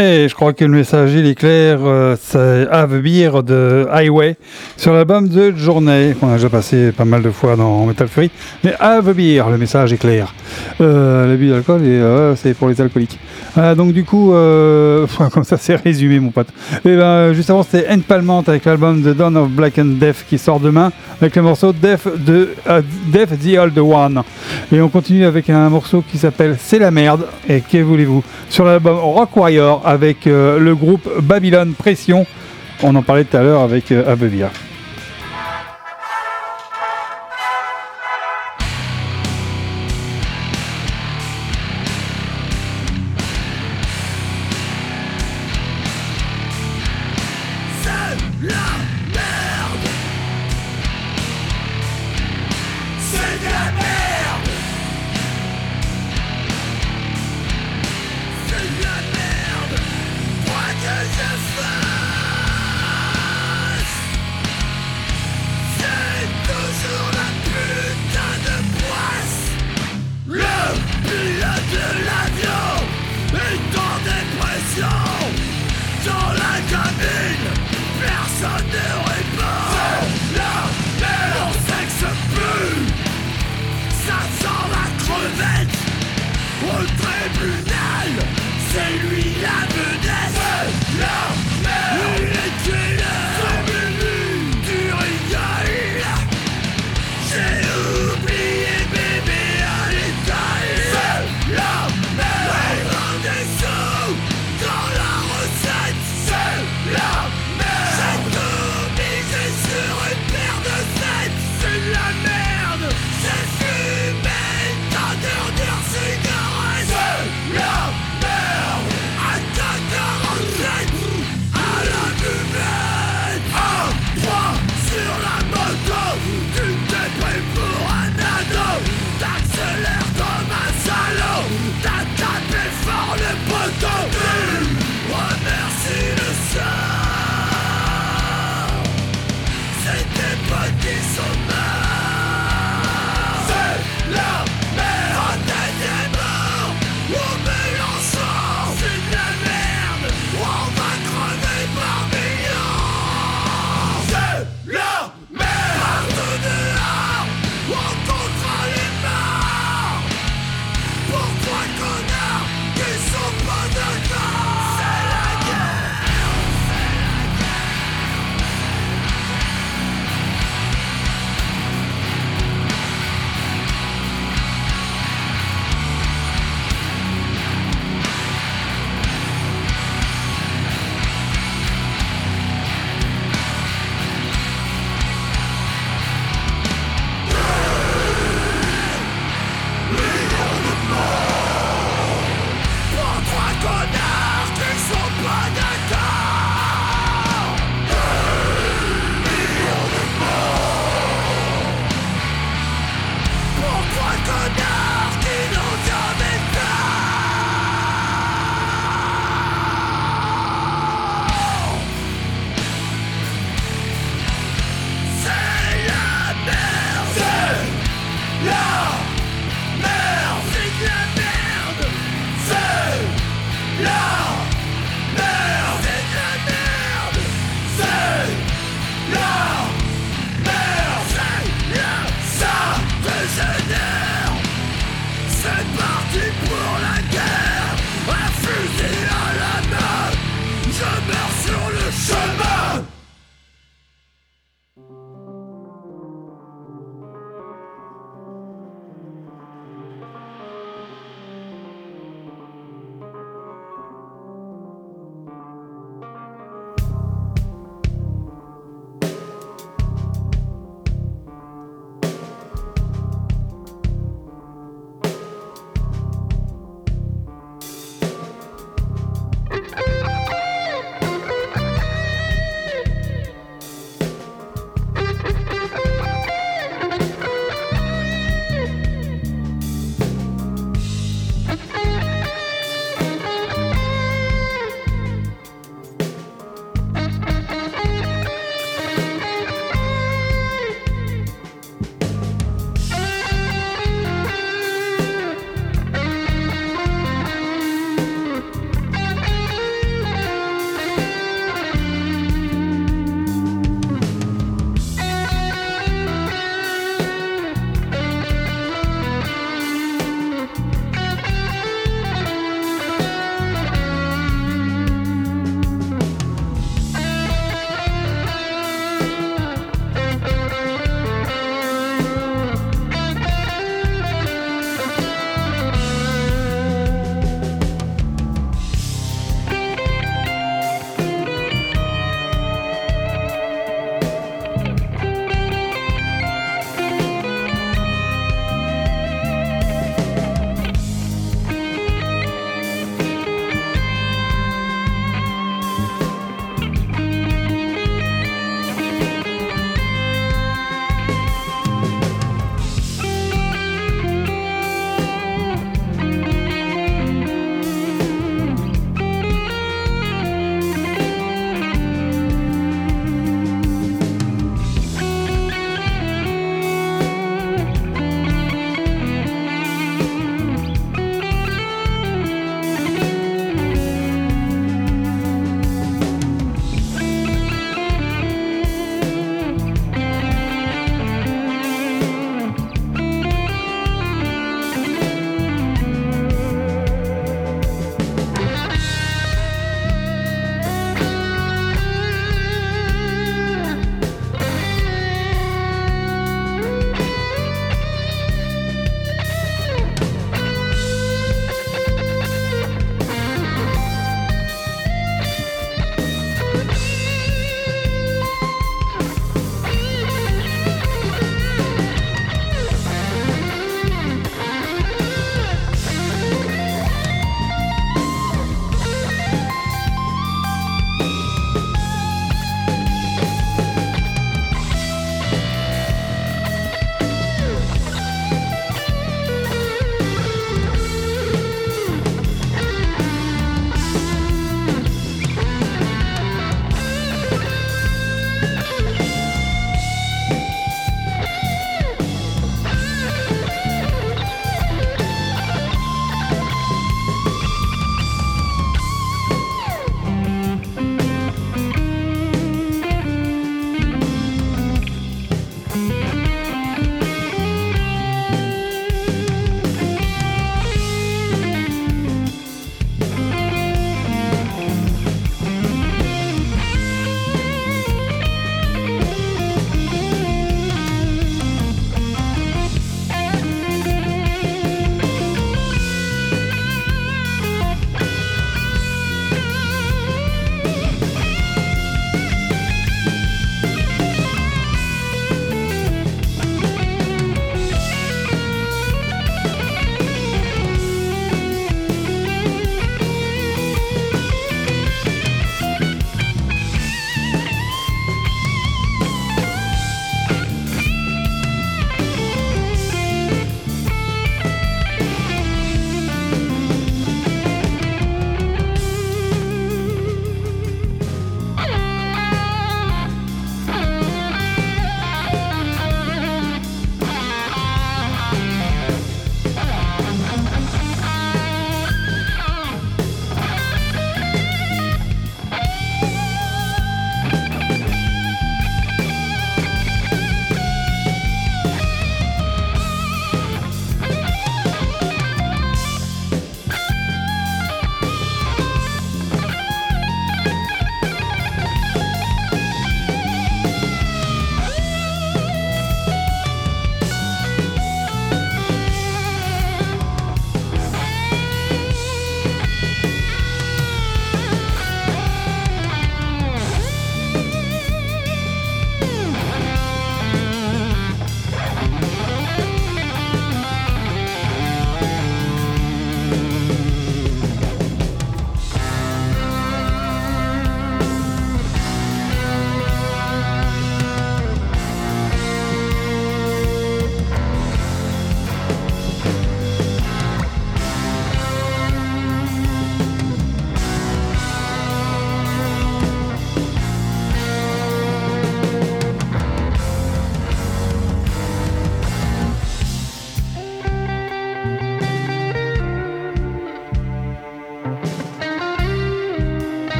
Et 0.00 0.28
je 0.28 0.34
crois 0.36 0.52
que 0.52 0.64
le 0.64 0.70
message 0.70 1.12
il 1.14 1.26
est 1.26 1.34
clair, 1.34 1.80
euh, 1.82 2.14
c'est 2.22 2.68
Have 2.70 3.00
Beer 3.00 3.42
de 3.42 3.84
Highway 3.90 4.36
sur 4.76 4.92
l'album 4.92 5.28
de 5.28 5.50
Journée, 5.56 6.14
qu'on 6.20 6.28
a 6.28 6.34
déjà 6.34 6.48
passé 6.48 6.92
pas 6.92 7.04
mal 7.04 7.20
de 7.20 7.32
fois 7.32 7.56
dans 7.56 7.84
Metal 7.84 8.06
Fury. 8.06 8.30
Mais 8.62 8.74
Have 8.78 9.12
Beer, 9.12 9.50
le 9.50 9.58
message 9.58 9.92
est 9.92 9.96
clair. 9.96 10.32
Euh, 10.80 11.26
L'abus 11.26 11.48
d'alcool, 11.48 11.80
euh, 11.82 12.36
c'est 12.36 12.54
pour 12.54 12.68
les 12.68 12.80
alcooliques. 12.80 13.18
Euh, 13.56 13.74
donc 13.74 13.92
du 13.92 14.04
coup, 14.04 14.32
euh, 14.32 15.04
comme 15.32 15.42
ça 15.42 15.56
c'est 15.56 15.74
résumé 15.74 16.20
mon 16.20 16.30
pote. 16.30 16.48
Et 16.84 16.94
ben 16.94 17.32
juste 17.32 17.50
avant 17.50 17.64
c'était 17.64 17.96
Palmant 18.06 18.44
avec 18.46 18.66
l'album 18.66 19.02
The 19.02 19.16
Dawn 19.16 19.36
of 19.36 19.50
Black 19.50 19.80
and 19.80 19.96
Death 19.98 20.24
qui 20.28 20.38
sort 20.38 20.60
demain 20.60 20.92
avec 21.20 21.34
le 21.34 21.42
morceau 21.42 21.72
Death, 21.72 22.06
de, 22.16 22.50
Death 23.08 23.30
the 23.42 23.58
Old 23.58 23.76
One. 23.76 24.22
Et 24.70 24.82
on 24.82 24.88
continue 24.90 25.24
avec 25.24 25.48
un 25.48 25.70
morceau 25.70 26.04
qui 26.06 26.18
s'appelle 26.18 26.56
C'est 26.58 26.78
la 26.78 26.90
merde. 26.90 27.26
Et 27.48 27.62
que 27.62 27.78
voulez-vous? 27.78 28.22
Sur 28.50 28.66
l'album 28.66 28.98
Rock 28.98 29.34
Warrior 29.36 29.82
avec 29.86 30.26
euh, 30.26 30.58
le 30.58 30.74
groupe 30.74 31.08
Babylon 31.22 31.72
Pression. 31.76 32.26
On 32.82 32.94
en 32.94 33.02
parlait 33.02 33.24
tout 33.24 33.36
à 33.36 33.42
l'heure 33.42 33.62
avec 33.62 33.90
euh, 33.92 34.12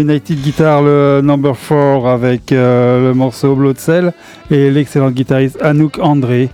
United 0.00 0.40
Guitar, 0.40 0.82
le 0.82 1.20
number 1.22 1.54
4 1.56 2.06
avec 2.06 2.52
euh, 2.52 3.08
le 3.08 3.14
morceau 3.14 3.54
Blood 3.54 3.78
Cell 3.78 4.12
et 4.50 4.70
l'excellent 4.70 5.10
guitariste 5.10 5.60
Anouk 5.60 5.98
André. 6.00 6.48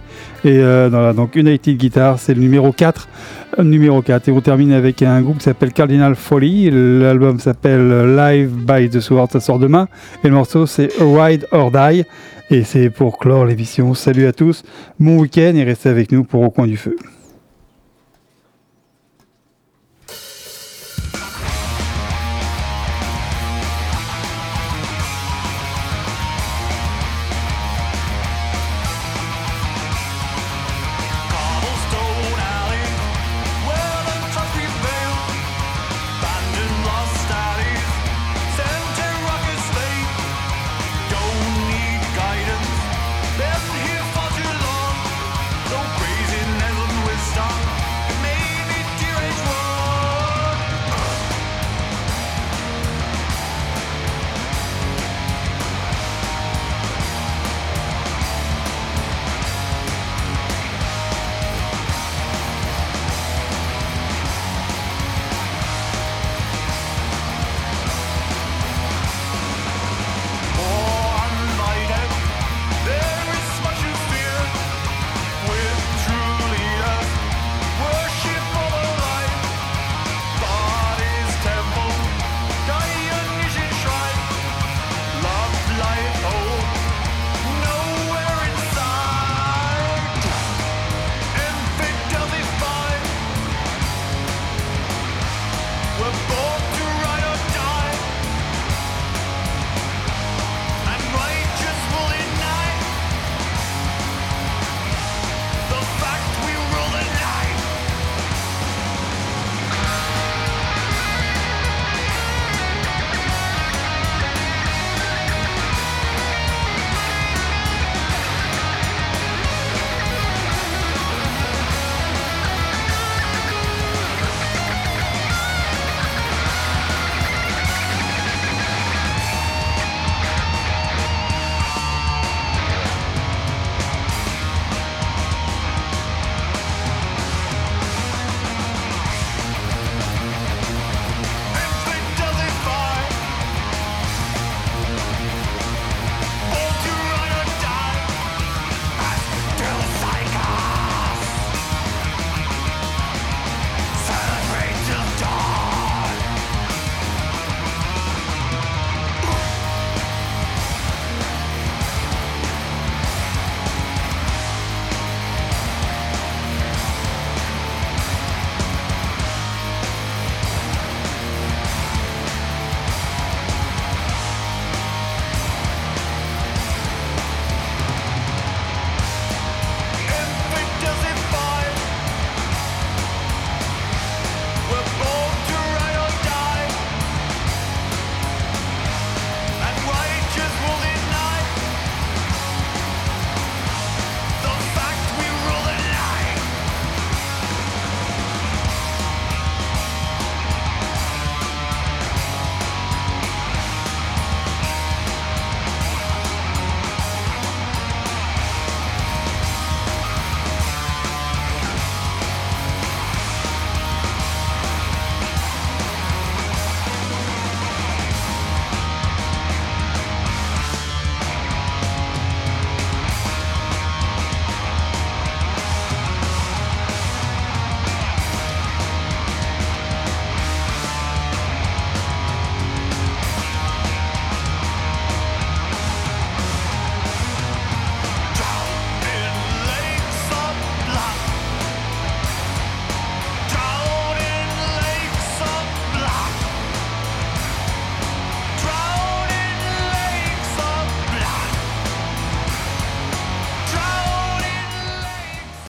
Et 0.45 0.59
euh, 0.59 1.13
donc 1.13 1.37
United 1.37 1.77
Guitar, 1.77 2.19
c'est 2.19 2.35
le 2.35 2.41
numéro 2.41 2.73
4. 2.73 3.09
euh, 3.59 3.63
Numéro 3.63 4.03
4. 4.03 4.29
Et 4.29 4.33
on 4.33 4.41
termine 4.41 4.73
avec 4.73 5.03
un 5.03 5.21
groupe 5.23 5.39
qui 5.39 5.45
s'appelle 5.45 5.73
Cardinal 5.73 6.15
Folly. 6.15 6.71
L'album 6.71 7.39
s'appelle 7.39 8.17
Live 8.17 8.51
by 8.51 8.89
the 8.91 9.01
Sword, 9.01 9.29
ça 9.33 9.41
sort 9.41 9.59
demain. 9.59 9.89
Et 10.25 10.29
le 10.29 10.35
morceau 10.35 10.67
c'est 10.67 10.91
Ride 11.01 11.47
or 11.53 11.71
Die. 11.71 12.05
Et 12.51 12.65
c'est 12.65 12.91
pour 12.91 13.19
clore 13.19 13.45
l'émission. 13.45 13.95
Salut 13.95 14.27
à 14.27 14.33
tous, 14.33 14.63
bon 15.01 15.19
week-end 15.19 15.53
et 15.55 15.65
restez 15.65 15.89
avec 15.89 16.13
nous 16.13 16.25
pour 16.25 16.43
Au 16.43 16.51
coin 16.51 16.67
du 16.67 16.77
feu. 16.77 16.97